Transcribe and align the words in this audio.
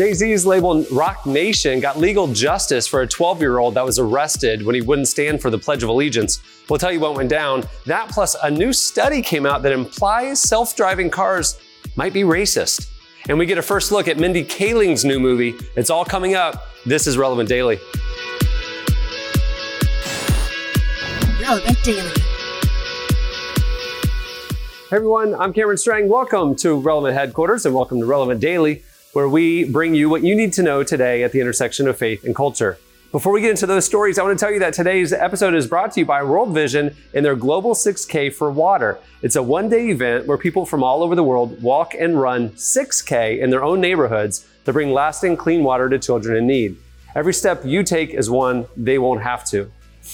Jay 0.00 0.14
Z's 0.14 0.46
label 0.46 0.82
Roc 0.84 1.26
Nation 1.26 1.78
got 1.78 1.98
legal 1.98 2.26
justice 2.26 2.86
for 2.86 3.02
a 3.02 3.06
12 3.06 3.42
year 3.42 3.58
old 3.58 3.74
that 3.74 3.84
was 3.84 3.98
arrested 3.98 4.64
when 4.64 4.74
he 4.74 4.80
wouldn't 4.80 5.08
stand 5.08 5.42
for 5.42 5.50
the 5.50 5.58
Pledge 5.58 5.82
of 5.82 5.90
Allegiance. 5.90 6.40
We'll 6.70 6.78
tell 6.78 6.90
you 6.90 7.00
what 7.00 7.16
went 7.16 7.28
down. 7.28 7.64
That 7.84 8.08
plus 8.08 8.34
a 8.42 8.50
new 8.50 8.72
study 8.72 9.20
came 9.20 9.44
out 9.44 9.60
that 9.60 9.72
implies 9.72 10.40
self 10.40 10.74
driving 10.74 11.10
cars 11.10 11.60
might 11.96 12.14
be 12.14 12.22
racist. 12.22 12.88
And 13.28 13.38
we 13.38 13.44
get 13.44 13.58
a 13.58 13.62
first 13.62 13.92
look 13.92 14.08
at 14.08 14.16
Mindy 14.16 14.42
Kaling's 14.42 15.04
new 15.04 15.20
movie. 15.20 15.54
It's 15.76 15.90
all 15.90 16.06
coming 16.06 16.34
up. 16.34 16.66
This 16.86 17.06
is 17.06 17.18
Relevant 17.18 17.50
Daily. 17.50 17.78
Relevant 21.42 21.84
Daily. 21.84 22.10
Hey 24.90 24.96
everyone, 24.96 25.34
I'm 25.34 25.52
Cameron 25.52 25.76
Strang. 25.76 26.08
Welcome 26.08 26.56
to 26.56 26.74
Relevant 26.74 27.14
Headquarters 27.14 27.66
and 27.66 27.74
welcome 27.74 28.00
to 28.00 28.06
Relevant 28.06 28.40
Daily, 28.40 28.82
where 29.12 29.28
we 29.28 29.64
bring 29.64 29.94
you 29.94 30.08
what 30.08 30.22
you 30.22 30.36
need 30.36 30.52
to 30.52 30.62
know 30.62 30.84
today 30.84 31.24
at 31.24 31.32
the 31.32 31.40
intersection 31.40 31.88
of 31.88 31.98
faith 31.98 32.24
and 32.24 32.34
culture. 32.34 32.78
Before 33.10 33.32
we 33.32 33.40
get 33.40 33.50
into 33.50 33.66
those 33.66 33.84
stories, 33.84 34.20
I 34.20 34.22
want 34.22 34.38
to 34.38 34.44
tell 34.44 34.52
you 34.52 34.60
that 34.60 34.72
today's 34.72 35.12
episode 35.12 35.54
is 35.54 35.66
brought 35.66 35.90
to 35.92 36.00
you 36.00 36.06
by 36.06 36.22
World 36.22 36.54
Vision 36.54 36.94
and 37.12 37.24
their 37.24 37.34
Global 37.34 37.74
6K 37.74 38.32
for 38.32 38.52
Water. 38.52 39.00
It's 39.20 39.34
a 39.34 39.42
one 39.42 39.68
day 39.68 39.88
event 39.88 40.26
where 40.26 40.38
people 40.38 40.64
from 40.64 40.84
all 40.84 41.02
over 41.02 41.16
the 41.16 41.24
world 41.24 41.60
walk 41.60 41.92
and 41.98 42.20
run 42.20 42.50
6K 42.50 43.40
in 43.40 43.50
their 43.50 43.64
own 43.64 43.80
neighborhoods 43.80 44.46
to 44.64 44.72
bring 44.72 44.92
lasting 44.92 45.36
clean 45.36 45.64
water 45.64 45.88
to 45.88 45.98
children 45.98 46.36
in 46.36 46.46
need. 46.46 46.76
Every 47.16 47.34
step 47.34 47.64
you 47.64 47.82
take 47.82 48.10
is 48.10 48.30
one 48.30 48.66
they 48.76 48.98
won't 48.98 49.22
have 49.22 49.44
to. 49.46 49.72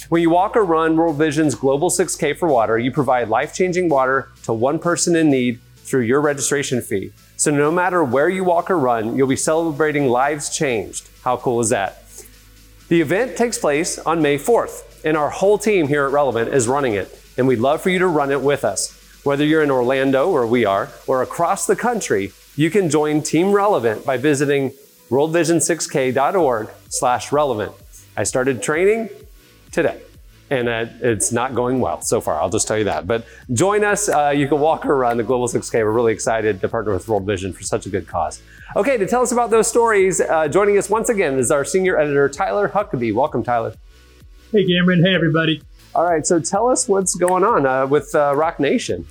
When 0.08 0.22
you 0.22 0.30
walk 0.30 0.56
or 0.56 0.64
run 0.64 0.96
World 0.96 1.18
Vision's 1.18 1.54
Global 1.54 1.90
6K 1.90 2.38
for 2.38 2.48
Water, 2.48 2.78
you 2.78 2.90
provide 2.90 3.28
life 3.28 3.54
changing 3.54 3.90
water 3.90 4.30
to 4.44 4.54
one 4.54 4.78
person 4.78 5.14
in 5.14 5.30
need 5.30 5.60
through 5.86 6.02
your 6.02 6.20
registration 6.20 6.82
fee. 6.82 7.12
So 7.36 7.50
no 7.50 7.70
matter 7.70 8.02
where 8.02 8.28
you 8.28 8.44
walk 8.44 8.70
or 8.70 8.78
run, 8.78 9.16
you'll 9.16 9.28
be 9.28 9.36
celebrating 9.36 10.08
lives 10.08 10.54
changed. 10.54 11.08
How 11.22 11.36
cool 11.36 11.60
is 11.60 11.70
that? 11.70 12.02
The 12.88 13.00
event 13.00 13.36
takes 13.36 13.58
place 13.58 13.98
on 13.98 14.22
May 14.22 14.38
4th, 14.38 15.04
and 15.04 15.16
our 15.16 15.30
whole 15.30 15.58
team 15.58 15.88
here 15.88 16.06
at 16.06 16.12
Relevant 16.12 16.52
is 16.52 16.68
running 16.68 16.94
it, 16.94 17.16
and 17.36 17.46
we'd 17.46 17.58
love 17.58 17.82
for 17.82 17.90
you 17.90 17.98
to 18.00 18.06
run 18.06 18.30
it 18.30 18.40
with 18.40 18.64
us. 18.64 18.92
Whether 19.24 19.44
you're 19.44 19.62
in 19.62 19.70
Orlando, 19.70 20.30
where 20.30 20.46
we 20.46 20.64
are, 20.64 20.90
or 21.06 21.22
across 21.22 21.66
the 21.66 21.76
country, 21.76 22.32
you 22.54 22.70
can 22.70 22.88
join 22.88 23.22
Team 23.22 23.52
Relevant 23.52 24.06
by 24.06 24.16
visiting 24.16 24.70
worldvision6k.org 25.10 26.70
slash 26.88 27.32
relevant. 27.32 27.72
I 28.16 28.24
started 28.24 28.62
training 28.62 29.10
today. 29.72 30.00
And 30.48 30.68
uh, 30.68 30.86
it's 31.00 31.32
not 31.32 31.54
going 31.54 31.80
well 31.80 32.00
so 32.02 32.20
far, 32.20 32.40
I'll 32.40 32.50
just 32.50 32.68
tell 32.68 32.78
you 32.78 32.84
that. 32.84 33.06
But 33.06 33.26
join 33.52 33.82
us. 33.82 34.08
Uh, 34.08 34.30
you 34.30 34.46
can 34.46 34.60
walk 34.60 34.86
or 34.86 34.96
run 34.96 35.16
the 35.16 35.24
Global 35.24 35.48
6K. 35.48 35.74
We're 35.74 35.90
really 35.90 36.12
excited 36.12 36.60
to 36.60 36.68
partner 36.68 36.92
with 36.92 37.08
World 37.08 37.26
Vision 37.26 37.52
for 37.52 37.64
such 37.64 37.86
a 37.86 37.88
good 37.88 38.06
cause. 38.06 38.40
Okay, 38.76 38.96
to 38.96 39.06
tell 39.06 39.22
us 39.22 39.32
about 39.32 39.50
those 39.50 39.66
stories, 39.66 40.20
uh, 40.20 40.46
joining 40.46 40.78
us 40.78 40.88
once 40.88 41.08
again 41.08 41.36
is 41.38 41.50
our 41.50 41.64
senior 41.64 41.98
editor, 41.98 42.28
Tyler 42.28 42.68
Huckabee. 42.68 43.12
Welcome, 43.12 43.42
Tyler. 43.42 43.74
Hey, 44.52 44.64
Cameron. 44.64 45.04
Hey, 45.04 45.14
everybody. 45.14 45.62
All 45.96 46.04
right, 46.04 46.24
so 46.24 46.38
tell 46.38 46.68
us 46.68 46.88
what's 46.88 47.14
going 47.16 47.42
on 47.42 47.66
uh, 47.66 47.86
with 47.86 48.14
uh, 48.14 48.36
Roc 48.36 48.60
Nation. 48.60 49.06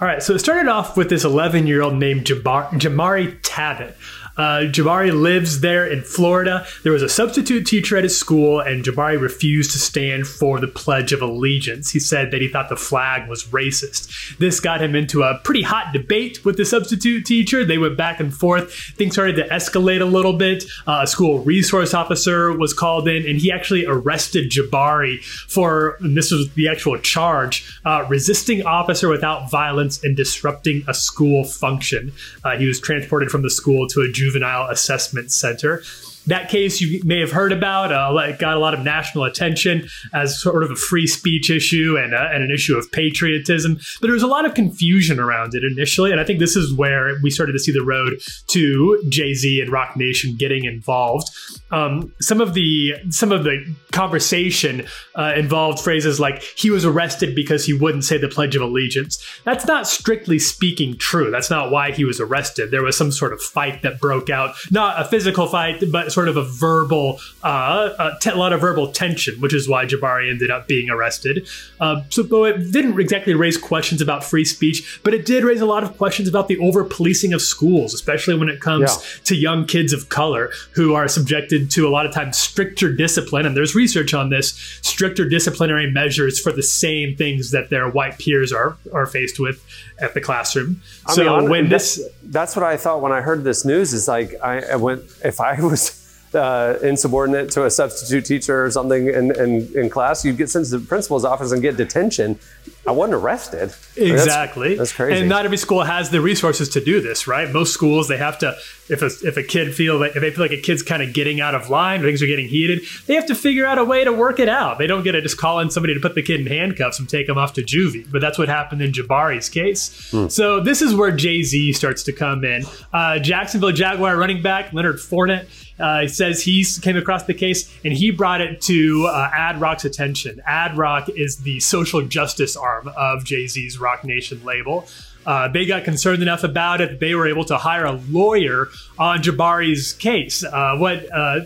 All 0.00 0.08
right, 0.08 0.22
so 0.22 0.34
it 0.34 0.40
started 0.40 0.68
off 0.68 0.96
with 0.96 1.08
this 1.10 1.24
11 1.24 1.66
year 1.66 1.82
old 1.82 1.94
named 1.94 2.24
Jabar- 2.24 2.70
Jamari 2.70 3.40
Tabbitt. 3.42 3.94
Uh, 4.36 4.60
Jabari 4.70 5.18
lives 5.18 5.60
there 5.60 5.86
in 5.86 6.02
Florida. 6.02 6.66
There 6.82 6.92
was 6.92 7.02
a 7.02 7.08
substitute 7.08 7.66
teacher 7.66 7.96
at 7.96 8.04
his 8.04 8.18
school, 8.18 8.60
and 8.60 8.84
Jabari 8.84 9.20
refused 9.20 9.72
to 9.72 9.78
stand 9.78 10.26
for 10.26 10.60
the 10.60 10.68
Pledge 10.68 11.12
of 11.12 11.22
Allegiance. 11.22 11.90
He 11.90 12.00
said 12.00 12.30
that 12.30 12.40
he 12.40 12.48
thought 12.48 12.68
the 12.68 12.76
flag 12.76 13.28
was 13.28 13.44
racist. 13.44 14.36
This 14.38 14.60
got 14.60 14.82
him 14.82 14.94
into 14.94 15.22
a 15.22 15.40
pretty 15.42 15.62
hot 15.62 15.92
debate 15.92 16.44
with 16.44 16.56
the 16.56 16.64
substitute 16.64 17.24
teacher. 17.24 17.64
They 17.64 17.78
went 17.78 17.96
back 17.96 18.20
and 18.20 18.32
forth. 18.34 18.72
Things 18.96 19.14
started 19.14 19.36
to 19.36 19.48
escalate 19.48 20.00
a 20.00 20.04
little 20.04 20.34
bit. 20.34 20.64
Uh, 20.86 21.00
a 21.02 21.06
school 21.06 21.40
resource 21.40 21.94
officer 21.94 22.52
was 22.56 22.74
called 22.74 23.08
in, 23.08 23.26
and 23.26 23.40
he 23.40 23.50
actually 23.50 23.86
arrested 23.86 24.50
Jabari 24.50 25.22
for, 25.50 25.96
and 26.00 26.16
this 26.16 26.30
was 26.30 26.52
the 26.54 26.68
actual 26.68 26.98
charge, 26.98 27.80
uh, 27.84 28.04
resisting 28.08 28.64
officer 28.64 29.08
without 29.08 29.50
violence 29.50 30.02
and 30.04 30.16
disrupting 30.16 30.84
a 30.86 30.94
school 30.94 31.44
function. 31.44 32.12
Uh, 32.44 32.56
he 32.56 32.66
was 32.66 32.80
transported 32.80 33.30
from 33.30 33.42
the 33.42 33.50
school 33.50 33.88
to 33.88 34.00
a 34.00 34.12
Juvenile 34.26 34.68
Assessment 34.70 35.30
Center. 35.30 35.82
That 36.26 36.48
case 36.48 36.80
you 36.80 37.00
may 37.04 37.20
have 37.20 37.30
heard 37.30 37.52
about 37.52 37.92
uh, 37.92 38.36
got 38.36 38.56
a 38.56 38.58
lot 38.58 38.74
of 38.74 38.80
national 38.80 39.24
attention 39.24 39.88
as 40.12 40.40
sort 40.40 40.62
of 40.62 40.70
a 40.70 40.76
free 40.76 41.06
speech 41.06 41.50
issue 41.50 41.96
and, 41.98 42.14
uh, 42.14 42.28
and 42.32 42.42
an 42.42 42.50
issue 42.50 42.76
of 42.76 42.90
patriotism. 42.90 43.78
But 44.00 44.08
there 44.08 44.12
was 44.12 44.22
a 44.22 44.26
lot 44.26 44.44
of 44.44 44.54
confusion 44.54 45.20
around 45.20 45.54
it 45.54 45.62
initially, 45.64 46.10
and 46.10 46.20
I 46.20 46.24
think 46.24 46.38
this 46.38 46.56
is 46.56 46.72
where 46.74 47.16
we 47.22 47.30
started 47.30 47.52
to 47.52 47.58
see 47.58 47.72
the 47.72 47.84
road 47.84 48.14
to 48.48 49.02
Jay 49.08 49.34
Z 49.34 49.60
and 49.60 49.70
Roc 49.70 49.96
Nation 49.96 50.36
getting 50.36 50.64
involved. 50.64 51.28
Um, 51.70 52.12
some 52.20 52.40
of 52.40 52.54
the 52.54 52.94
some 53.10 53.32
of 53.32 53.44
the 53.44 53.64
conversation 53.92 54.86
uh, 55.14 55.32
involved 55.36 55.80
phrases 55.80 56.18
like 56.18 56.42
"he 56.56 56.70
was 56.70 56.84
arrested 56.84 57.34
because 57.34 57.64
he 57.64 57.72
wouldn't 57.72 58.04
say 58.04 58.18
the 58.18 58.28
Pledge 58.28 58.56
of 58.56 58.62
Allegiance." 58.62 59.24
That's 59.44 59.66
not 59.66 59.86
strictly 59.86 60.38
speaking 60.38 60.96
true. 60.98 61.30
That's 61.30 61.50
not 61.50 61.70
why 61.70 61.92
he 61.92 62.04
was 62.04 62.20
arrested. 62.20 62.70
There 62.70 62.82
was 62.82 62.96
some 62.96 63.12
sort 63.12 63.32
of 63.32 63.40
fight 63.40 63.82
that 63.82 64.00
broke 64.00 64.30
out, 64.30 64.54
not 64.70 65.00
a 65.00 65.04
physical 65.04 65.46
fight, 65.46 65.82
but 65.90 66.12
sort 66.16 66.28
of 66.28 66.38
a 66.38 66.44
verbal, 66.44 67.20
uh, 67.44 67.90
a, 67.98 68.12
t- 68.22 68.30
a 68.30 68.36
lot 68.36 68.54
of 68.54 68.62
verbal 68.62 68.90
tension, 68.90 69.38
which 69.42 69.52
is 69.52 69.68
why 69.68 69.84
Jabari 69.84 70.30
ended 70.30 70.50
up 70.50 70.66
being 70.66 70.88
arrested. 70.88 71.46
Uh, 71.78 72.02
so, 72.08 72.22
though 72.22 72.46
it 72.46 72.72
didn't 72.72 72.98
exactly 72.98 73.34
raise 73.34 73.58
questions 73.58 74.00
about 74.00 74.24
free 74.24 74.46
speech, 74.46 74.98
but 75.04 75.12
it 75.12 75.26
did 75.26 75.44
raise 75.44 75.60
a 75.60 75.66
lot 75.66 75.84
of 75.84 75.98
questions 75.98 76.26
about 76.26 76.48
the 76.48 76.56
over 76.56 76.84
policing 76.84 77.34
of 77.34 77.42
schools, 77.42 77.92
especially 77.92 78.34
when 78.34 78.48
it 78.48 78.62
comes 78.62 78.90
yeah. 78.90 79.24
to 79.24 79.36
young 79.36 79.66
kids 79.66 79.92
of 79.92 80.08
color 80.08 80.50
who 80.72 80.94
are 80.94 81.06
subjected 81.06 81.70
to 81.72 81.86
a 81.86 81.90
lot 81.90 82.06
of 82.06 82.14
times 82.14 82.38
stricter 82.38 82.90
discipline. 82.90 83.44
And 83.44 83.54
there's 83.54 83.74
research 83.74 84.14
on 84.14 84.30
this 84.30 84.56
stricter 84.80 85.28
disciplinary 85.28 85.90
measures 85.90 86.40
for 86.40 86.50
the 86.50 86.62
same 86.62 87.14
things 87.14 87.50
that 87.50 87.68
their 87.68 87.90
white 87.90 88.18
peers 88.18 88.54
are 88.54 88.78
are 88.94 89.04
faced 89.04 89.38
with 89.38 89.62
at 90.00 90.14
the 90.14 90.20
classroom. 90.22 90.80
I 91.06 91.12
so 91.12 91.40
mean, 91.40 91.50
when 91.50 91.68
this, 91.68 92.02
that's 92.22 92.56
what 92.56 92.64
I 92.64 92.78
thought 92.78 93.02
when 93.02 93.12
I 93.12 93.20
heard 93.20 93.44
this 93.44 93.66
news. 93.66 93.92
Is 93.92 94.08
like 94.08 94.34
I, 94.42 94.60
I 94.72 94.76
went 94.76 95.02
if 95.22 95.40
I 95.40 95.60
was 95.72 96.05
uh, 96.34 96.78
insubordinate 96.82 97.50
to 97.52 97.64
a 97.64 97.70
substitute 97.70 98.24
teacher 98.24 98.64
or 98.64 98.70
something 98.70 99.08
in, 99.08 99.34
in, 99.36 99.68
in, 99.76 99.90
class, 99.90 100.24
you'd 100.24 100.36
get 100.36 100.50
sent 100.50 100.66
to 100.66 100.78
the 100.78 100.86
principal's 100.86 101.24
office 101.24 101.52
and 101.52 101.62
get 101.62 101.76
detention. 101.76 102.38
I 102.86 102.92
wasn't 102.92 103.14
arrested. 103.14 103.74
Exactly. 103.96 104.68
That's, 104.70 104.78
that's, 104.78 104.92
crazy. 104.92 105.20
And 105.20 105.28
not 105.28 105.44
every 105.44 105.56
school 105.56 105.82
has 105.82 106.10
the 106.10 106.20
resources 106.20 106.68
to 106.70 106.80
do 106.80 107.00
this, 107.00 107.26
right? 107.26 107.50
Most 107.50 107.72
schools 107.72 108.08
they 108.08 108.16
have 108.16 108.38
to 108.38 108.56
if 108.88 109.02
a 109.02 109.06
if 109.26 109.36
a 109.36 109.42
kid 109.42 109.74
feel 109.74 109.98
like 109.98 110.14
if 110.14 110.20
they 110.20 110.30
feel 110.30 110.44
like 110.44 110.52
a 110.52 110.60
kid's 110.60 110.82
kind 110.82 111.02
of 111.02 111.12
getting 111.12 111.40
out 111.40 111.54
of 111.54 111.70
line, 111.70 112.02
things 112.02 112.22
are 112.22 112.26
getting 112.26 112.46
heated, 112.48 112.82
they 113.06 113.14
have 113.14 113.26
to 113.26 113.34
figure 113.34 113.66
out 113.66 113.78
a 113.78 113.84
way 113.84 114.04
to 114.04 114.12
work 114.12 114.38
it 114.38 114.48
out. 114.48 114.78
They 114.78 114.86
don't 114.86 115.02
get 115.02 115.12
to 115.12 115.22
just 115.22 115.38
call 115.38 115.58
in 115.60 115.70
somebody 115.70 115.94
to 115.94 116.00
put 116.00 116.14
the 116.14 116.22
kid 116.22 116.40
in 116.40 116.46
handcuffs 116.46 116.98
and 116.98 117.08
take 117.08 117.28
him 117.28 117.38
off 117.38 117.54
to 117.54 117.62
juvie. 117.62 118.10
But 118.10 118.20
that's 118.20 118.38
what 118.38 118.48
happened 118.48 118.82
in 118.82 118.92
Jabari's 118.92 119.48
case. 119.48 120.10
Hmm. 120.10 120.28
So 120.28 120.60
this 120.60 120.82
is 120.82 120.94
where 120.94 121.10
Jay 121.10 121.42
Z 121.42 121.72
starts 121.72 122.02
to 122.04 122.12
come 122.12 122.44
in. 122.44 122.64
Uh, 122.92 123.18
Jacksonville 123.18 123.72
Jaguar 123.72 124.16
running 124.16 124.42
back 124.42 124.72
Leonard 124.72 124.96
Fournette 124.96 125.48
uh, 125.78 126.02
he 126.02 126.08
says 126.08 126.42
he 126.42 126.64
came 126.80 126.96
across 126.96 127.24
the 127.24 127.34
case 127.34 127.72
and 127.84 127.92
he 127.92 128.10
brought 128.10 128.40
it 128.40 128.60
to 128.62 129.06
uh, 129.10 129.30
Ad 129.32 129.60
Rock's 129.60 129.84
attention. 129.84 130.40
Ad 130.46 130.76
Rock 130.76 131.08
is 131.10 131.38
the 131.38 131.60
social 131.60 132.02
justice 132.02 132.56
arm 132.56 132.75
of 132.96 133.24
Jay 133.24 133.46
Z's 133.46 133.78
Roc 133.78 134.04
Nation 134.04 134.44
label. 134.44 134.86
Uh, 135.24 135.48
they 135.48 135.66
got 135.66 135.84
concerned 135.84 136.22
enough 136.22 136.44
about 136.44 136.80
it 136.80 136.90
that 136.90 137.00
they 137.00 137.14
were 137.14 137.26
able 137.26 137.44
to 137.44 137.56
hire 137.56 137.84
a 137.84 138.00
lawyer 138.10 138.68
on 138.98 139.22
Jabari's 139.22 139.92
case. 139.92 140.44
Uh, 140.44 140.76
what 140.76 141.12
uh, 141.12 141.40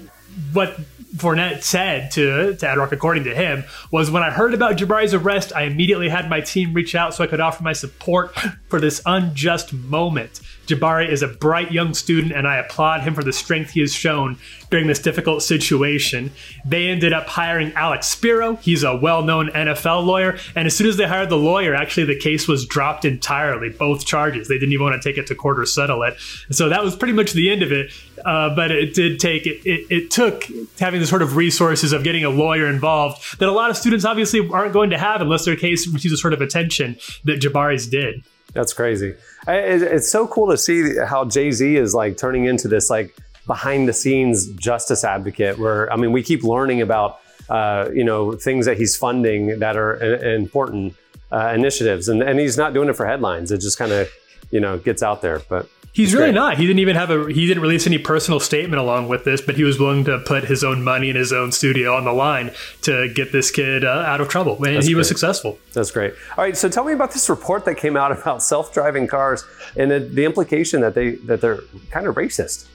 what 0.53 0.79
Fournette 1.17 1.63
said 1.63 2.11
to, 2.13 2.55
to 2.55 2.69
Ad 2.69 2.79
Roc, 2.79 2.93
according 2.93 3.25
to 3.25 3.35
him, 3.35 3.65
was 3.91 4.11
when 4.11 4.23
I 4.23 4.31
heard 4.31 4.55
about 4.55 4.77
Jabari's 4.77 5.13
arrest, 5.13 5.53
I 5.55 5.63
immediately 5.63 6.09
had 6.09 6.31
my 6.31 6.41
team 6.41 6.73
reach 6.73 6.95
out 6.95 7.15
so 7.15 7.25
I 7.25 7.27
could 7.27 7.41
offer 7.41 7.63
my 7.63 7.73
support 7.73 8.35
for 8.69 8.81
this 8.81 9.03
unjust 9.05 9.73
moment. 9.73 10.41
Jabari 10.67 11.09
is 11.09 11.23
a 11.23 11.29
bright 11.29 11.73
young 11.73 11.95
student, 11.95 12.33
and 12.33 12.47
I 12.47 12.57
applaud 12.57 13.03
him 13.03 13.15
for 13.15 13.25
the 13.25 13.33
strength 13.33 13.71
he 13.71 13.81
has 13.81 13.93
shown 13.93 14.39
during 14.71 14.87
this 14.87 15.01
difficult 15.01 15.43
situation. 15.43 16.31
They 16.65 16.89
ended 16.89 17.13
up 17.13 17.27
hiring 17.27 17.73
Alex 17.73 18.07
Spiro. 18.07 18.57
He's 18.57 18.83
a 18.83 18.97
well 18.97 19.23
known 19.23 19.51
NFL 19.51 20.05
lawyer. 20.05 20.39
And 20.55 20.67
as 20.67 20.77
soon 20.77 20.87
as 20.87 20.97
they 20.97 21.07
hired 21.07 21.29
the 21.29 21.37
lawyer, 21.37 21.75
actually, 21.75 22.07
the 22.07 22.19
case 22.19 22.47
was 22.47 22.65
dropped 22.65 23.05
entirely, 23.05 23.69
both 23.71 24.07
charges. 24.07 24.49
They 24.49 24.59
didn't 24.59 24.73
even 24.73 24.87
want 24.87 25.03
to 25.03 25.09
take 25.09 25.19
it 25.19 25.27
to 25.27 25.35
court 25.35 25.59
or 25.59 25.67
settle 25.67 26.03
it. 26.05 26.15
So 26.51 26.69
that 26.69 26.85
was 26.85 26.95
pretty 26.97 27.15
much 27.15 27.33
the 27.33 27.51
end 27.51 27.63
of 27.63 27.73
it. 27.73 27.93
Uh, 28.25 28.55
but 28.55 28.71
it 28.71 28.95
did 28.95 29.19
take, 29.19 29.47
it, 29.47 29.67
it, 29.67 29.87
it 29.91 30.11
took 30.11 30.45
having 30.79 31.01
the 31.01 31.07
sort 31.07 31.23
of 31.23 31.37
resources 31.37 31.93
of 31.93 32.05
getting 32.05 32.25
a 32.25 32.31
lawyer 32.31 32.67
involved 32.67 33.41
that 33.41 33.49
a 33.49 33.53
lot 33.53 33.71
of 33.71 33.77
students 33.77 34.05
obviously 34.05 34.47
aren't 34.51 34.73
going 34.73 34.91
to 34.91 34.99
have 34.99 35.21
unless 35.21 35.45
their 35.47 35.57
case 35.57 35.87
receives 35.89 36.13
the 36.13 36.19
sort 36.19 36.35
of 36.35 36.41
attention 36.41 36.97
that 37.25 37.41
Jabari's 37.41 37.89
did. 37.89 38.23
That's 38.53 38.73
crazy. 38.73 39.15
It's 39.47 40.11
so 40.11 40.27
cool 40.27 40.51
to 40.51 40.59
see 40.59 40.97
how 40.97 41.25
Jay 41.25 41.51
Z 41.53 41.77
is 41.77 41.95
like 41.95 42.17
turning 42.17 42.47
into 42.47 42.69
this 42.69 42.91
like 42.91 43.15
behind 43.47 43.89
the 43.89 43.93
scenes 43.93 44.49
justice 44.53 45.05
advocate. 45.05 45.59
Where 45.59 45.93
I 45.93 45.97
mean, 45.97 46.13
we 46.13 46.23
keep 46.23 46.43
learning 46.43 46.81
about 46.81 47.21
uh, 47.49 47.91
you 47.93 48.05
know 48.05 48.33
things 48.33 48.67
that 48.67 48.77
he's 48.77 48.97
funding 48.97 49.59
that 49.61 49.77
are 49.77 49.95
important 50.23 50.95
uh, 51.33 51.53
initiatives, 51.55 52.09
and 52.09 52.23
and 52.23 52.39
he's 52.39 52.57
not 52.57 52.75
doing 52.75 52.89
it 52.89 52.95
for 52.95 53.07
headlines. 53.07 53.53
It 53.53 53.59
just 53.59 53.79
kind 53.79 53.93
of 53.93 54.09
you 54.51 54.61
know 54.61 54.79
gets 54.79 55.03
out 55.03 55.23
there. 55.23 55.41
But 55.49 55.69
He's 55.93 56.15
really 56.15 56.27
great. 56.27 56.35
not. 56.35 56.57
He 56.59 56.67
didn't 56.67 56.79
even 56.79 56.95
have 56.95 57.11
a. 57.11 57.33
He 57.33 57.47
didn't 57.47 57.63
release 57.63 57.87
any 57.87 57.99
personal 57.99 58.39
statement 58.39 58.81
along 58.81 59.09
with 59.09 59.25
this, 59.25 59.41
but 59.41 59.57
he 59.57 59.65
was 59.65 59.79
willing 59.79 60.05
to 60.05 60.19
put 60.21 60.45
his 60.45 60.63
own 60.63 60.85
money 60.85 61.11
and 61.11 61.19
his 61.19 61.33
own 61.33 61.51
studio 61.51 61.97
on 61.97 62.05
the 62.05 62.13
line 62.13 62.53
to 62.83 63.13
get 63.13 63.33
this 63.33 63.51
kid 63.51 63.85
uh, 63.85 63.89
out 63.89 64.21
of 64.21 64.29
trouble, 64.29 64.63
and 64.65 64.77
That's 64.77 64.87
he 64.87 64.95
was 64.95 65.09
successful. 65.09 65.59
That's 65.73 65.91
great. 65.91 66.15
All 66.37 66.45
right, 66.45 66.57
so 66.57 66.69
tell 66.69 66.85
me 66.85 66.93
about 66.93 67.13
this 67.13 67.29
report 67.29 67.65
that 67.65 67.77
came 67.77 67.97
out 67.97 68.13
about 68.19 68.43
self-driving 68.43 69.09
cars 69.09 69.45
and 69.77 69.91
the, 69.91 69.99
the 69.99 70.25
implication 70.25 70.81
that 70.81 70.95
they 70.95 71.13
that 71.27 71.41
they're 71.41 71.61
kind 71.91 72.07
of 72.07 72.15
racist. 72.15 72.67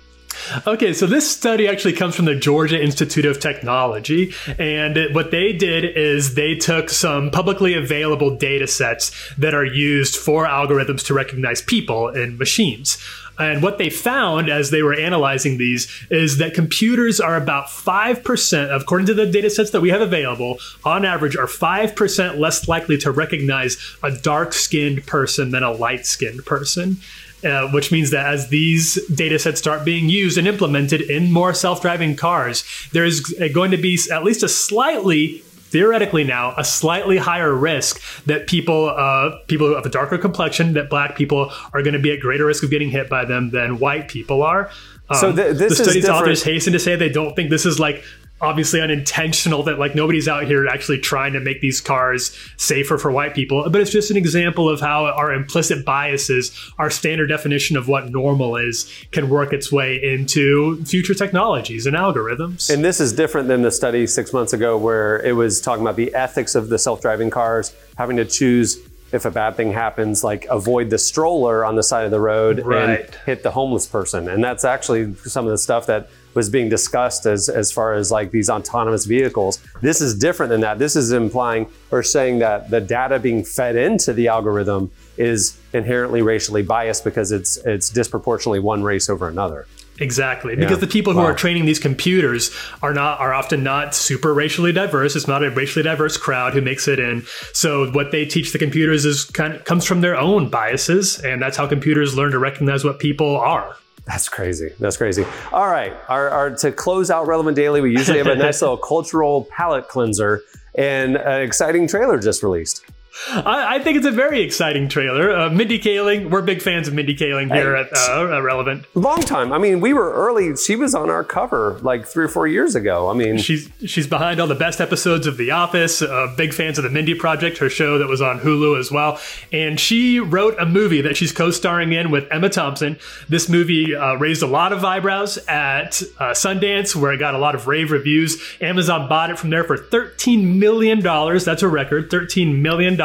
Okay, 0.67 0.93
so 0.93 1.05
this 1.07 1.29
study 1.29 1.67
actually 1.67 1.93
comes 1.93 2.15
from 2.15 2.25
the 2.25 2.35
Georgia 2.35 2.81
Institute 2.81 3.25
of 3.25 3.39
Technology. 3.39 4.33
And 4.59 5.13
what 5.13 5.31
they 5.31 5.53
did 5.53 5.97
is 5.97 6.35
they 6.35 6.55
took 6.55 6.89
some 6.89 7.31
publicly 7.31 7.73
available 7.73 8.35
data 8.35 8.67
sets 8.67 9.11
that 9.37 9.53
are 9.53 9.65
used 9.65 10.15
for 10.15 10.45
algorithms 10.45 11.05
to 11.07 11.13
recognize 11.13 11.61
people 11.61 12.07
and 12.09 12.37
machines. 12.37 12.97
And 13.37 13.61
what 13.61 13.77
they 13.77 13.89
found 13.89 14.49
as 14.49 14.71
they 14.71 14.81
were 14.81 14.93
analyzing 14.93 15.57
these 15.57 15.91
is 16.09 16.37
that 16.37 16.53
computers 16.53 17.19
are 17.19 17.35
about 17.35 17.67
5%, 17.67 18.75
according 18.75 19.07
to 19.07 19.13
the 19.13 19.25
data 19.25 19.49
sets 19.49 19.71
that 19.71 19.81
we 19.81 19.89
have 19.89 20.01
available, 20.01 20.59
on 20.83 21.05
average, 21.05 21.35
are 21.35 21.47
5% 21.47 22.39
less 22.39 22.67
likely 22.67 22.97
to 22.99 23.11
recognize 23.11 23.77
a 24.03 24.11
dark 24.11 24.53
skinned 24.53 25.05
person 25.05 25.51
than 25.51 25.63
a 25.63 25.71
light 25.71 26.05
skinned 26.05 26.45
person 26.45 26.97
uh, 27.45 27.69
which 27.69 27.91
means 27.91 28.09
that 28.11 28.25
as 28.25 28.49
these 28.49 28.99
data 29.09 29.37
sets 29.39 29.59
start 29.59 29.85
being 29.85 30.09
used 30.09 30.37
and 30.37 30.47
implemented 30.47 31.01
in 31.01 31.31
more 31.31 31.53
self-driving 31.53 32.15
cars, 32.15 32.63
there's 32.91 33.21
going 33.53 33.71
to 33.71 33.77
be 33.77 33.97
at 34.11 34.23
least 34.23 34.43
a 34.43 34.49
slightly 34.49 35.41
theoretically 35.69 36.23
now 36.23 36.53
a 36.57 36.63
slightly 36.63 37.17
higher 37.17 37.53
risk 37.53 37.99
that 38.25 38.47
people 38.47 38.87
uh, 38.89 39.37
people 39.47 39.75
of 39.75 39.85
a 39.85 39.89
darker 39.89 40.17
complexion 40.17 40.73
that 40.73 40.89
black 40.89 41.17
people 41.17 41.51
are 41.73 41.81
going 41.81 41.93
to 41.93 41.99
be 41.99 42.11
at 42.13 42.19
greater 42.21 42.45
risk 42.45 42.63
of 42.63 42.69
getting 42.69 42.89
hit 42.89 43.09
by 43.09 43.25
them 43.25 43.49
than 43.51 43.77
white 43.79 44.07
people 44.07 44.41
are. 44.43 44.69
Um, 45.09 45.17
So 45.17 45.35
th- 45.35 45.57
this 45.57 45.69
the 45.77 45.83
study's 45.83 46.03
different- 46.03 46.21
authors 46.21 46.43
hasten 46.43 46.71
to 46.73 46.79
say 46.79 46.95
they 46.95 47.09
don't 47.09 47.35
think 47.35 47.49
this 47.49 47.65
is 47.65 47.79
like 47.79 48.03
obviously 48.41 48.81
unintentional 48.81 49.63
that 49.63 49.79
like 49.79 49.95
nobody's 49.95 50.27
out 50.27 50.45
here 50.45 50.67
actually 50.67 50.99
trying 50.99 51.33
to 51.33 51.39
make 51.39 51.61
these 51.61 51.81
cars 51.81 52.37
safer 52.57 52.97
for 52.97 53.11
white 53.11 53.33
people 53.33 53.67
but 53.69 53.81
it's 53.81 53.91
just 53.91 54.11
an 54.11 54.17
example 54.17 54.69
of 54.69 54.81
how 54.81 55.05
our 55.05 55.33
implicit 55.33 55.85
biases 55.85 56.51
our 56.77 56.89
standard 56.89 57.27
definition 57.27 57.77
of 57.77 57.87
what 57.87 58.09
normal 58.11 58.55
is 58.57 58.91
can 59.11 59.29
work 59.29 59.53
its 59.53 59.71
way 59.71 60.01
into 60.03 60.83
future 60.83 61.13
technologies 61.13 61.85
and 61.85 61.95
algorithms 61.95 62.69
And 62.69 62.83
this 62.83 62.99
is 62.99 63.13
different 63.13 63.47
than 63.47 63.61
the 63.61 63.71
study 63.71 64.07
six 64.07 64.33
months 64.33 64.53
ago, 64.53 64.77
where 64.77 65.19
it 65.21 65.33
was 65.33 65.61
talking 65.61 65.81
about 65.81 65.95
the 65.95 66.13
ethics 66.13 66.55
of 66.55 66.69
the 66.69 66.77
self-driving 66.77 67.29
cars, 67.29 67.73
having 67.97 68.17
to 68.17 68.25
choose 68.25 68.77
if 69.11 69.25
a 69.25 69.31
bad 69.31 69.55
thing 69.55 69.71
happens, 69.71 70.23
like 70.23 70.45
avoid 70.49 70.89
the 70.89 70.97
stroller 70.97 71.63
on 71.63 71.75
the 71.75 71.83
side 71.83 72.05
of 72.05 72.11
the 72.11 72.19
road 72.19 72.59
and 72.59 73.15
hit 73.25 73.43
the 73.43 73.51
homeless 73.51 73.87
person. 73.87 74.27
And 74.27 74.43
that's 74.43 74.65
actually 74.65 75.13
some 75.15 75.45
of 75.45 75.51
the 75.51 75.57
stuff 75.57 75.85
that 75.85 76.09
was 76.35 76.49
being 76.49 76.69
discussed 76.69 77.25
as 77.25 77.49
as 77.49 77.71
far 77.71 77.93
as 77.93 78.11
like 78.11 78.31
these 78.31 78.49
autonomous 78.49 79.05
vehicles. 79.05 79.59
This 79.81 80.01
is 80.01 80.13
different 80.13 80.51
than 80.51 80.61
that. 80.61 80.77
This 80.77 80.95
is 80.95 81.11
implying 81.11 81.67
or 81.91 82.03
saying 82.03 82.39
that 82.39 82.69
the 82.69 82.81
data 82.81 83.17
being 83.19 83.43
fed 83.43 83.75
into 83.75 84.13
the 84.13 84.27
algorithm 84.27 84.91
is 85.17 85.57
inherently 85.73 86.21
racially 86.21 86.61
biased 86.61 87.03
because 87.03 87.31
it's 87.31 87.57
it's 87.57 87.89
disproportionately 87.89 88.59
one 88.59 88.83
race 88.83 89.09
over 89.09 89.27
another. 89.27 89.65
Exactly, 89.97 90.57
because 90.57 90.79
the 90.79 90.87
people 90.87 91.13
who 91.13 91.19
Wow. 91.19 91.27
are 91.27 91.33
training 91.33 91.63
these 91.65 91.79
computers 91.79 92.51
are 92.83 92.93
not 92.93 93.17
are 93.21 93.33
often 93.33 93.63
not 93.63 93.95
super 93.95 94.33
racially 94.33 94.73
diverse. 94.73 95.15
It's 95.15 95.25
not 95.27 95.41
a 95.41 95.49
racially 95.49 95.83
diverse 95.83 96.17
crowd 96.17 96.51
who 96.53 96.59
makes 96.59 96.89
it 96.89 96.99
in. 96.99 97.23
So 97.53 97.89
what 97.91 98.11
they 98.11 98.25
teach 98.25 98.51
the 98.51 98.59
computers 98.59 99.05
is 99.05 99.23
kind 99.23 99.53
of 99.55 99.63
comes 99.63 99.85
from 99.85 100.01
their 100.01 100.17
own 100.17 100.49
biases, 100.49 101.19
and 101.19 101.41
that's 101.41 101.55
how 101.55 101.65
computers 101.65 102.13
learn 102.13 102.31
to 102.31 102.39
recognize 102.39 102.83
what 102.83 102.99
people 102.99 103.37
are. 103.37 103.77
That's 104.05 104.29
crazy. 104.29 104.71
That's 104.79 104.97
crazy. 104.97 105.25
All 105.51 105.67
right. 105.67 105.93
Our, 106.07 106.29
our, 106.29 106.55
to 106.57 106.71
close 106.71 107.09
out 107.09 107.25
Relevant 107.27 107.55
Daily, 107.55 107.81
we 107.81 107.91
usually 107.91 108.19
have 108.19 108.27
a 108.27 108.35
nice 108.35 108.61
little 108.61 108.77
cultural 108.77 109.45
palate 109.45 109.87
cleanser 109.87 110.43
and 110.75 111.15
an 111.15 111.41
exciting 111.41 111.87
trailer 111.87 112.19
just 112.19 112.43
released. 112.43 112.85
I, 113.29 113.75
I 113.75 113.79
think 113.79 113.97
it's 113.97 114.05
a 114.05 114.11
very 114.11 114.41
exciting 114.41 114.89
trailer. 114.89 115.35
Uh, 115.35 115.49
Mindy 115.49 115.79
Kaling, 115.79 116.29
we're 116.29 116.41
big 116.41 116.61
fans 116.61 116.87
of 116.87 116.93
Mindy 116.93 117.15
Kaling 117.15 117.53
here 117.53 117.75
Hey. 117.75 117.81
at 117.83 118.09
uh, 118.09 118.41
Relevant. 118.41 118.85
Long 118.95 119.21
time. 119.21 119.53
I 119.53 119.57
mean, 119.57 119.79
we 119.79 119.93
were 119.93 120.11
early. 120.13 120.55
She 120.57 120.75
was 120.75 120.93
on 120.93 121.09
our 121.09 121.23
cover 121.23 121.79
like 121.81 122.05
three 122.05 122.25
or 122.25 122.27
four 122.27 122.45
years 122.47 122.75
ago. 122.75 123.09
I 123.09 123.13
mean, 123.13 123.37
She's 123.37 123.69
she's 123.85 124.05
behind 124.07 124.39
all 124.39 124.47
the 124.47 124.53
best 124.55 124.81
episodes 124.81 125.27
of 125.27 125.37
The 125.37 125.51
Office. 125.51 126.01
Uh, 126.01 126.33
big 126.37 126.53
fans 126.53 126.77
of 126.77 126.83
the 126.83 126.89
Mindy 126.89 127.15
Project, 127.15 127.57
her 127.59 127.69
show 127.69 127.97
that 127.99 128.07
was 128.07 128.21
on 128.21 128.39
Hulu 128.39 128.77
as 128.79 128.91
well. 128.91 129.19
And 129.51 129.79
she 129.79 130.19
wrote 130.19 130.55
a 130.59 130.65
movie 130.65 131.01
that 131.01 131.15
she's 131.15 131.31
co-starring 131.31 131.93
in 131.93 132.11
with 132.11 132.25
Emma 132.31 132.49
Thompson. 132.49 132.97
This 133.29 133.47
movie 133.49 133.95
uh, 133.95 134.15
raised 134.15 134.43
a 134.43 134.47
lot 134.47 134.73
of 134.73 134.83
eyebrows 134.83 135.37
at 135.47 136.01
uh, 136.19 136.31
Sundance, 136.31 136.95
where 136.95 137.13
it 137.13 137.17
got 137.17 137.33
a 137.33 137.37
lot 137.39 137.55
of 137.55 137.67
rave 137.67 137.91
reviews. 137.91 138.41
Amazon 138.61 139.07
bought 139.07 139.29
it 139.29 139.39
from 139.39 139.51
there 139.51 139.63
for 139.63 139.77
thirteen 139.77 140.59
million 140.59 140.99
dollars. 141.01 141.45
That's 141.45 141.63
a 141.63 141.67
record, 141.69 142.11
thirteen 142.11 142.61
million 142.61 142.95
dollars. 142.97 143.04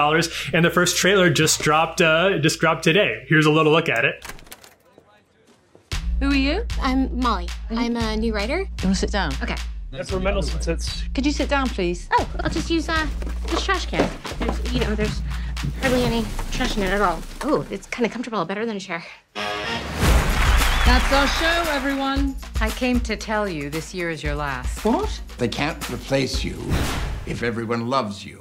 And 0.52 0.64
the 0.64 0.70
first 0.70 0.96
trailer 0.96 1.30
just 1.30 1.60
dropped 1.60 2.00
uh, 2.00 2.38
just 2.38 2.58
dropped 2.60 2.84
today. 2.84 3.24
Here's 3.28 3.46
a 3.46 3.50
little 3.50 3.72
look 3.72 3.88
at 3.88 4.04
it. 4.04 4.24
Who 6.20 6.30
are 6.30 6.34
you? 6.34 6.66
I'm 6.80 7.18
Molly. 7.18 7.48
I'm 7.70 7.96
a 7.96 8.16
new 8.16 8.34
writer. 8.34 8.60
You 8.60 8.66
want 8.84 8.94
to 8.94 8.94
sit 8.94 9.10
down? 9.12 9.32
Okay. 9.42 9.56
That's 9.90 10.12
where 10.12 10.20
Mendelsohn 10.20 10.60
sits. 10.60 11.02
Could 11.14 11.26
you 11.26 11.32
sit 11.32 11.48
down, 11.48 11.68
please? 11.68 12.08
Oh, 12.12 12.30
I'll 12.40 12.50
just 12.50 12.70
use 12.70 12.88
uh, 12.88 13.06
this 13.46 13.64
trash 13.64 13.86
can. 13.86 14.08
There's, 14.38 14.72
you 14.72 14.80
know, 14.80 14.94
there's 14.94 15.20
hardly 15.80 16.04
any 16.04 16.24
trash 16.52 16.76
in 16.76 16.82
it 16.82 16.92
at 16.92 17.00
all. 17.00 17.20
Oh, 17.42 17.66
it's 17.70 17.86
kind 17.86 18.06
of 18.06 18.12
comfortable, 18.12 18.44
better 18.44 18.64
than 18.64 18.76
a 18.76 18.80
chair. 18.80 19.04
That's 19.34 21.12
our 21.12 21.26
show, 21.26 21.70
everyone. 21.72 22.36
I 22.60 22.70
came 22.70 23.00
to 23.00 23.16
tell 23.16 23.48
you 23.48 23.70
this 23.70 23.94
year 23.94 24.10
is 24.10 24.22
your 24.22 24.34
last. 24.34 24.84
What? 24.84 25.20
They 25.38 25.48
can't 25.48 25.90
replace 25.90 26.44
you 26.44 26.56
if 27.26 27.42
everyone 27.42 27.88
loves 27.88 28.24
you. 28.24 28.39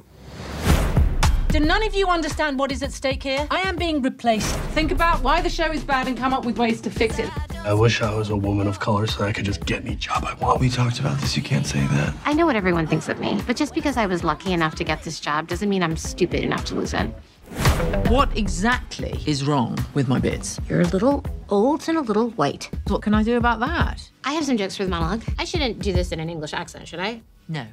Do 1.49 1.59
none 1.59 1.81
of 1.81 1.95
you 1.95 2.05
understand 2.07 2.59
what 2.59 2.71
is 2.71 2.83
at 2.83 2.91
stake 2.91 3.23
here? 3.23 3.47
I 3.49 3.61
am 3.61 3.75
being 3.75 4.03
replaced. 4.03 4.55
Think 4.75 4.91
about 4.91 5.23
why 5.23 5.41
the 5.41 5.49
show 5.49 5.71
is 5.71 5.83
bad 5.83 6.07
and 6.07 6.15
come 6.15 6.31
up 6.31 6.45
with 6.45 6.59
ways 6.59 6.79
to 6.81 6.91
fix 6.91 7.17
it. 7.17 7.27
I 7.65 7.73
wish 7.73 8.03
I 8.03 8.13
was 8.13 8.29
a 8.29 8.35
woman 8.35 8.67
of 8.67 8.79
color 8.79 9.07
so 9.07 9.23
I 9.25 9.33
could 9.33 9.45
just 9.45 9.65
get 9.65 9.83
any 9.83 9.95
job 9.95 10.25
I 10.25 10.35
want. 10.35 10.59
We 10.59 10.69
talked 10.69 10.99
about 10.99 11.19
this. 11.19 11.35
You 11.35 11.41
can't 11.41 11.65
say 11.65 11.79
that. 11.79 12.13
I 12.25 12.33
know 12.33 12.45
what 12.45 12.55
everyone 12.55 12.85
thinks 12.85 13.09
of 13.09 13.19
me, 13.19 13.41
but 13.47 13.55
just 13.55 13.73
because 13.73 13.97
I 13.97 14.05
was 14.05 14.23
lucky 14.23 14.53
enough 14.53 14.75
to 14.75 14.83
get 14.83 15.01
this 15.01 15.19
job 15.19 15.47
doesn't 15.47 15.67
mean 15.67 15.81
I'm 15.81 15.97
stupid 15.97 16.43
enough 16.43 16.65
to 16.65 16.75
lose 16.75 16.93
it. 16.93 17.07
What 18.09 18.37
exactly 18.37 19.19
is 19.25 19.43
wrong 19.43 19.75
with 19.95 20.07
my 20.07 20.19
bits? 20.19 20.59
You're 20.69 20.81
a 20.81 20.87
little 20.87 21.25
old 21.49 21.89
and 21.89 21.97
a 21.97 22.01
little 22.01 22.29
white. 22.31 22.69
What 22.89 23.01
can 23.01 23.15
I 23.15 23.23
do 23.23 23.37
about 23.37 23.59
that? 23.61 24.07
I 24.23 24.33
have 24.33 24.45
some 24.45 24.55
jokes 24.55 24.77
for 24.77 24.83
the 24.83 24.91
monologue. 24.91 25.23
I 25.39 25.45
shouldn't 25.45 25.79
do 25.79 25.93
this 25.93 26.11
in 26.11 26.19
an 26.19 26.29
English 26.29 26.53
accent, 26.53 26.87
should 26.87 26.99
I? 26.99 27.21
No. 27.47 27.65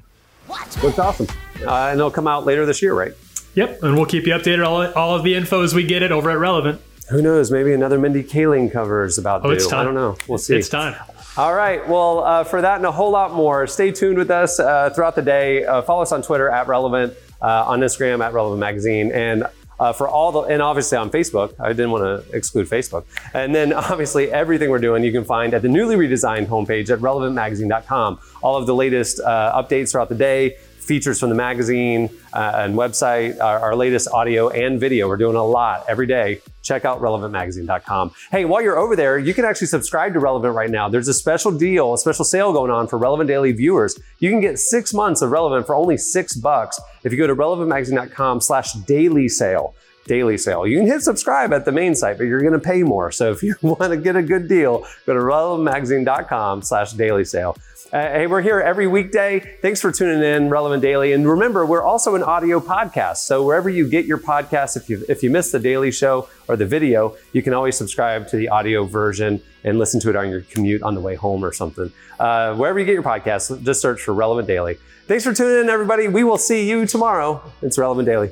What? 0.47 0.83
Looks 0.83 0.99
awesome. 0.99 1.27
Uh, 1.61 1.89
and 1.89 1.99
it'll 2.01 2.11
come 2.11 2.27
out 2.27 2.47
later 2.47 2.65
this 2.65 2.81
year, 2.81 2.95
right? 2.95 3.13
Yep, 3.57 3.83
and 3.83 3.95
we'll 3.97 4.07
keep 4.07 4.27
you 4.27 4.33
updated 4.35 4.65
all 4.67 4.87
all 4.93 5.17
of 5.17 5.25
the 5.25 5.35
info 5.35 5.63
as 5.63 5.75
we 5.75 5.83
get 5.85 6.03
it 6.03 6.13
over 6.13 6.31
at 6.31 6.39
Relevant. 6.39 6.81
Who 7.11 7.21
knows? 7.23 7.51
Maybe 7.51 7.73
another 7.73 7.99
Mindy 7.99 8.23
Kaling 8.23 8.71
cover 8.73 9.05
is 9.05 9.17
about 9.19 9.45
Oh, 9.45 9.49
due. 9.51 9.55
it's 9.57 9.67
time. 9.67 9.81
I 9.81 9.85
don't 9.85 9.95
know. 9.95 10.17
We'll 10.29 10.39
see. 10.39 10.57
It's 10.57 10.69
time. 10.69 10.95
All 11.37 11.55
right. 11.55 11.87
Well, 11.89 12.25
uh, 12.25 12.45
for 12.45 12.61
that 12.63 12.77
and 12.77 12.87
a 12.87 12.93
whole 12.93 13.11
lot 13.11 13.33
more, 13.33 13.67
stay 13.67 13.93
tuned 13.93 14.19
with 14.19 14.31
us 14.31 14.59
uh, 14.59 14.91
throughout 14.91 15.15
the 15.17 15.23
day. 15.23 15.65
Uh, 15.65 15.83
follow 15.83 16.03
us 16.03 16.11
on 16.13 16.23
Twitter 16.23 16.49
at 16.49 16.67
Relevant, 16.67 17.15
uh, 17.43 17.65
on 17.67 17.81
Instagram 17.81 18.25
at 18.25 18.33
Relevant 18.33 18.59
Magazine, 18.61 19.13
and 19.13 19.45
uh, 19.79 19.93
for 19.93 20.09
all 20.09 20.33
the 20.33 20.41
and 20.41 20.61
obviously 20.63 20.97
on 20.99 21.11
Facebook. 21.11 21.55
I 21.61 21.69
didn't 21.69 21.91
want 21.93 22.05
to 22.27 22.37
exclude 22.37 22.69
Facebook. 22.69 23.05
And 23.35 23.55
then 23.55 23.73
obviously 23.93 24.33
everything 24.33 24.71
we're 24.71 24.79
doing 24.81 25.05
you 25.05 25.13
can 25.13 25.25
find 25.25 25.55
at 25.55 25.63
the 25.63 25.69
newly 25.69 25.97
redesigned 25.97 26.47
homepage 26.49 26.91
at 26.91 26.99
relevantmagazine.com. 26.99 28.19
All 28.43 28.57
of 28.57 28.67
the 28.67 28.75
latest 28.75 29.21
uh, 29.21 29.63
updates 29.63 29.93
throughout 29.93 30.09
the 30.09 30.15
day. 30.15 30.57
Features 30.87 31.19
from 31.19 31.31
the 31.31 31.35
magazine 31.35 32.09
uh, 32.33 32.53
and 32.55 32.77
website, 32.77 33.41
our, 33.41 33.59
our 33.59 33.75
latest 33.75 34.07
audio 34.13 34.51
and 34.51 34.79
video. 34.79 35.09
We're 35.09 35.17
doing 35.17 35.35
a 35.35 35.43
lot 35.43 35.85
every 35.89 36.07
day. 36.07 36.41
Check 36.63 36.85
out 36.85 37.01
relevantmagazine.com. 37.01 38.13
Hey, 38.31 38.45
while 38.45 38.63
you're 38.63 38.79
over 38.79 38.95
there, 38.95 39.19
you 39.19 39.35
can 39.35 39.45
actually 39.45 39.67
subscribe 39.67 40.13
to 40.13 40.21
Relevant 40.21 40.55
right 40.55 40.71
now. 40.71 40.89
There's 40.89 41.09
a 41.09 41.15
special 41.15 41.51
deal, 41.51 41.93
a 41.93 41.99
special 41.99 42.25
sale 42.25 42.53
going 42.53 42.71
on 42.71 42.87
for 42.87 42.99
Relevant 42.99 43.27
Daily 43.27 43.51
viewers. 43.51 43.99
You 44.21 44.31
can 44.31 44.41
get 44.41 44.61
six 44.61 44.95
months 44.95 45.23
of 45.23 45.33
Relevant 45.33 45.67
for 45.67 45.75
only 45.75 45.97
six 45.97 46.37
bucks 46.37 46.81
if 47.03 47.11
you 47.11 47.19
go 47.19 47.27
to 47.27 47.35
relevantmagazine.com 47.35 48.41
slash 48.41 48.73
daily 48.73 49.29
sale. 49.29 49.75
Daily 50.07 50.39
sale. 50.39 50.69
You 50.69 50.79
can 50.79 50.87
hit 50.87 51.03
subscribe 51.03 51.53
at 51.53 51.65
the 51.65 51.73
main 51.73 51.97
site, 51.97 52.17
but 52.17 52.29
you're 52.29 52.41
going 52.41 52.53
to 52.53 52.61
pay 52.61 52.85
more. 52.85 53.11
So 53.11 53.33
if 53.33 53.43
you 53.43 53.57
want 53.63 53.91
to 53.91 53.97
get 53.97 54.15
a 54.15 54.23
good 54.23 54.47
deal, 54.47 54.87
go 55.05 55.15
to 55.15 55.21
relevantmagazine.com 55.21 56.63
slash 56.63 56.93
daily 56.93 57.25
sale. 57.25 57.57
Uh, 57.93 58.01
hey, 58.01 58.27
we're 58.27 58.43
here 58.43 58.61
every 58.61 58.89
weekday. 58.89 59.39
Thanks 59.63 59.81
for 59.81 59.93
tuning 59.93 60.21
in, 60.21 60.51
Relevant 60.51 60.83
Daily. 60.83 61.13
And 61.13 61.27
remember, 61.29 61.65
we're 61.65 61.85
also 61.85 62.17
an 62.17 62.23
audio 62.25 62.59
podcast. 62.59 63.19
So 63.19 63.45
wherever 63.45 63.71
you 63.71 63.89
get 63.89 64.07
your 64.07 64.19
podcast, 64.19 64.77
if 64.77 64.91
you 64.91 65.05
if 65.09 65.23
you 65.23 65.31
miss 65.31 65.53
the 65.53 65.61
daily 65.61 65.93
show 65.93 66.29
or 66.49 66.57
the 66.57 66.67
video, 66.67 67.17
you 67.33 67.43
can 67.43 67.55
always 67.55 67.77
subscribe 67.77 68.27
to 68.29 68.37
the 68.37 68.49
audio 68.49 68.85
version 68.85 69.41
and 69.63 69.79
listen 69.79 70.01
to 70.01 70.11
it 70.11 70.17
on 70.17 70.29
your 70.29 70.41
commute 70.41 70.83
on 70.83 70.97
the 70.97 71.01
way 71.01 71.15
home 71.15 71.45
or 71.45 71.53
something. 71.53 71.93
Uh, 72.19 72.57
wherever 72.57 72.79
you 72.81 72.85
get 72.85 72.95
your 72.95 73.05
podcast, 73.05 73.63
just 73.63 73.81
search 73.81 74.03
for 74.03 74.13
Relevant 74.13 74.49
Daily. 74.49 74.79
Thanks 75.07 75.23
for 75.23 75.33
tuning 75.33 75.61
in, 75.61 75.71
everybody. 75.71 76.09
We 76.09 76.25
will 76.25 76.39
see 76.39 76.69
you 76.69 76.87
tomorrow. 76.87 77.41
It's 77.63 77.79
Relevant 77.79 78.07
Daily. 78.07 78.31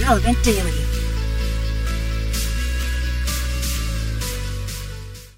Relevant 0.00 0.42
Daily. 0.42 0.91